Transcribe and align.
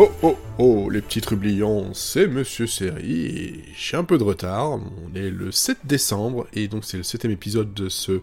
Oh 0.00 0.12
oh 0.22 0.36
oh, 0.58 0.90
les 0.90 1.02
petits 1.02 1.20
trublions, 1.20 1.92
c'est 1.92 2.28
Monsieur 2.28 2.68
Seri, 2.68 3.26
et 3.26 3.64
j'ai 3.76 3.96
un 3.96 4.04
peu 4.04 4.16
de 4.16 4.22
retard, 4.22 4.74
on 4.74 5.12
est 5.16 5.28
le 5.28 5.50
7 5.50 5.78
décembre, 5.82 6.46
et 6.52 6.68
donc 6.68 6.84
c'est 6.84 6.98
le 6.98 7.02
septième 7.02 7.32
épisode 7.32 7.74
de 7.74 7.88
ce 7.88 8.20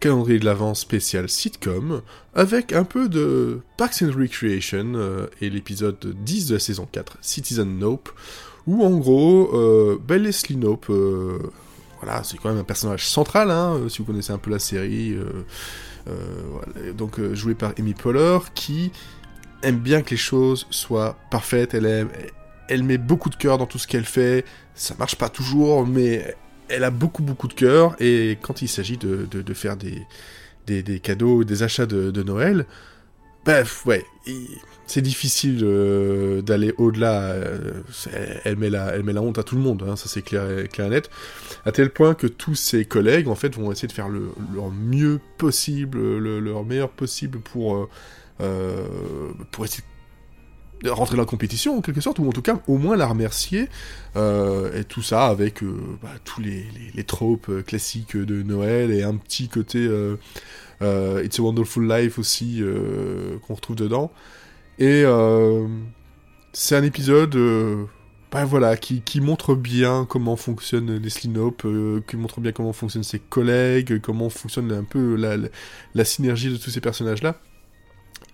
calendrier 0.00 0.38
de 0.38 0.44
l'avance 0.44 0.80
spécial 0.80 1.30
sitcom, 1.30 2.02
avec 2.34 2.74
un 2.74 2.84
peu 2.84 3.08
de 3.08 3.60
Parks 3.78 4.02
and 4.02 4.12
Recreation, 4.14 4.92
euh, 4.96 5.26
et 5.40 5.48
l'épisode 5.48 5.98
10 5.98 6.48
de 6.48 6.54
la 6.56 6.60
saison 6.60 6.86
4, 6.92 7.16
Citizen 7.22 7.78
Nope, 7.78 8.10
où 8.66 8.84
en 8.84 8.98
gros, 8.98 9.50
euh, 9.54 9.98
ben 10.06 10.30
Nope, 10.50 10.90
euh, 10.90 11.38
voilà, 12.02 12.22
c'est 12.22 12.36
quand 12.36 12.50
même 12.50 12.58
un 12.58 12.64
personnage 12.64 13.06
central, 13.06 13.50
hein, 13.50 13.80
si 13.88 14.00
vous 14.00 14.04
connaissez 14.04 14.32
un 14.34 14.38
peu 14.38 14.50
la 14.50 14.58
série, 14.58 15.16
donc 16.98 17.18
joué 17.32 17.54
par 17.54 17.72
Amy 17.78 17.94
Poehler, 17.94 18.40
qui 18.54 18.92
aime 19.64 19.78
bien 19.78 20.02
que 20.02 20.10
les 20.10 20.16
choses 20.16 20.66
soient 20.70 21.16
parfaites, 21.30 21.74
elle 21.74 21.86
aime, 21.86 22.08
elle 22.68 22.82
met 22.82 22.98
beaucoup 22.98 23.30
de 23.30 23.36
cœur 23.36 23.58
dans 23.58 23.66
tout 23.66 23.78
ce 23.78 23.86
qu'elle 23.86 24.04
fait, 24.04 24.44
ça 24.74 24.94
marche 24.98 25.16
pas 25.16 25.28
toujours, 25.28 25.86
mais 25.86 26.34
elle 26.68 26.84
a 26.84 26.90
beaucoup 26.90 27.22
beaucoup 27.22 27.48
de 27.48 27.54
cœur, 27.54 27.94
et 28.00 28.38
quand 28.40 28.62
il 28.62 28.68
s'agit 28.68 28.96
de, 28.96 29.26
de, 29.30 29.54
faire 29.54 29.76
des, 29.76 30.02
des, 30.66 30.82
des, 30.82 31.00
cadeaux, 31.00 31.44
des 31.44 31.62
achats 31.62 31.86
de, 31.86 32.10
de 32.10 32.22
Noël, 32.22 32.66
bref, 33.44 33.84
ouais, 33.86 34.04
c'est 34.86 35.02
difficile 35.02 35.60
euh, 35.62 36.42
d'aller 36.42 36.74
au-delà, 36.78 37.22
euh, 37.32 37.82
elle, 38.44 38.56
met 38.56 38.70
la, 38.70 38.94
elle 38.94 39.02
met 39.02 39.12
la 39.12 39.22
honte 39.22 39.38
à 39.38 39.42
tout 39.42 39.56
le 39.56 39.62
monde, 39.62 39.84
hein, 39.86 39.96
ça 39.96 40.08
c'est 40.08 40.22
clair, 40.22 40.68
clair 40.70 40.86
et 40.86 40.90
net, 40.90 41.10
à 41.64 41.72
tel 41.72 41.90
point 41.90 42.14
que 42.14 42.26
tous 42.26 42.54
ses 42.54 42.84
collègues, 42.86 43.28
en 43.28 43.34
fait, 43.34 43.54
vont 43.56 43.70
essayer 43.70 43.88
de 43.88 43.92
faire 43.92 44.08
le, 44.08 44.30
leur 44.54 44.70
mieux 44.70 45.20
possible, 45.38 45.98
le, 46.18 46.40
leur 46.40 46.64
meilleur 46.64 46.90
possible 46.90 47.40
pour... 47.40 47.76
Euh, 47.76 47.88
pour 48.38 49.64
essayer 49.64 49.84
de 50.84 50.90
rentrer 50.90 51.16
dans 51.16 51.22
la 51.22 51.26
compétition 51.26 51.78
en 51.78 51.80
quelque 51.80 52.00
sorte, 52.00 52.18
ou 52.18 52.28
en 52.28 52.32
tout 52.32 52.42
cas 52.42 52.60
au 52.68 52.76
moins 52.76 52.96
la 52.96 53.06
remercier, 53.06 53.68
euh, 54.16 54.78
et 54.78 54.84
tout 54.84 55.02
ça 55.02 55.26
avec 55.26 55.62
euh, 55.62 55.74
bah, 56.02 56.10
tous 56.24 56.40
les, 56.40 56.66
les, 56.94 57.04
tropes 57.04 57.64
classiques 57.66 58.16
de 58.16 58.42
Noël 58.42 58.90
et 58.90 59.02
un 59.02 59.16
petit 59.16 59.48
côté 59.48 59.88
It's 60.82 61.38
a 61.38 61.42
Wonderful 61.42 61.88
Life 61.88 62.18
aussi 62.18 62.62
qu'on 63.46 63.54
retrouve 63.54 63.76
dedans. 63.76 64.12
Et 64.78 65.04
c'est 66.52 66.76
un 66.76 66.82
épisode 66.82 67.36
bah, 68.30 68.44
voilà, 68.44 68.76
qui, 68.76 69.00
qui, 69.00 69.20
montre 69.22 69.54
bien 69.54 70.06
comment 70.08 70.36
fonctionne 70.36 70.98
Leslie 70.98 71.30
Knope, 71.30 71.66
qui 72.06 72.16
montre 72.16 72.40
bien 72.40 72.52
comment 72.52 72.74
fonctionnent 72.74 73.04
ses 73.04 73.20
collègues, 73.20 74.00
comment 74.00 74.28
fonctionne 74.28 74.70
un 74.72 74.84
peu 74.84 75.16
la, 75.16 75.36
la 75.94 76.04
synergie 76.04 76.50
de 76.50 76.58
tous 76.58 76.70
ces 76.70 76.80
personnages-là. 76.82 77.40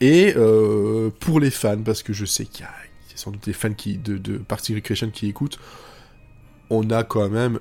Et 0.01 0.33
euh, 0.37 1.11
pour 1.20 1.41
les 1.41 1.51
fans, 1.51 1.83
parce 1.83 2.03
que 2.03 2.12
je 2.12 2.25
sais 2.25 2.47
qu'il 2.47 2.65
y, 2.65 2.69
a 2.69 2.73
sans 3.17 3.31
doute 3.33 3.45
des 3.45 3.53
fans 3.53 3.69
de, 3.69 4.17
de 4.17 4.39
Party 4.39 4.75
Recreation 4.75 5.11
qui 5.11 5.29
écoutent, 5.29 5.59
on 6.70 6.89
a 6.91 7.05
quand 7.05 7.29
même 7.29 7.61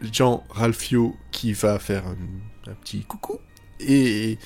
Jean 0.00 0.44
Ralphio 0.50 1.16
qui 1.32 1.52
va 1.52 1.78
faire 1.78 2.04
un, 2.06 2.74
petit 2.74 3.02
coucou. 3.02 3.40
Et, 3.80 4.38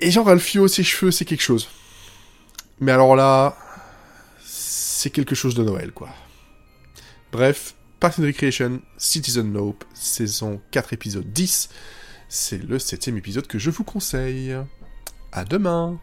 et 0.00 0.10
Jean 0.10 0.22
Ralphio, 0.22 0.68
ses 0.68 0.84
cheveux, 0.84 1.10
c'est 1.10 1.24
quelque 1.24 1.42
chose. 1.42 1.68
Mais 2.80 2.92
alors 2.92 3.16
là, 3.16 3.56
c'est 4.44 5.10
quelque 5.10 5.34
chose 5.34 5.54
de 5.54 5.64
Noël, 5.64 5.90
quoi. 5.90 6.10
Bref, 7.32 7.74
Party 7.98 8.24
Recreation, 8.24 8.80
Citizen 8.98 9.52
Nope, 9.52 9.84
saison 9.94 10.60
4, 10.70 10.92
épisode 10.92 11.32
10. 11.32 11.70
C'est 12.28 12.62
le 12.62 12.78
septième 12.78 13.16
épisode 13.16 13.46
que 13.46 13.58
je 13.58 13.70
vous 13.70 13.84
conseille. 13.84 14.56
À 15.32 15.44
demain, 15.46 15.98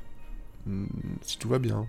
si 1.21 1.37
tout 1.37 1.49
va 1.49 1.59
bien. 1.59 1.87